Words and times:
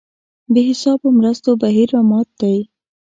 بې 0.51 0.61
حسابو 0.69 1.07
مرستو 1.17 1.49
بهیر 1.61 1.87
رامات 1.95 2.27
دی. 2.41 2.57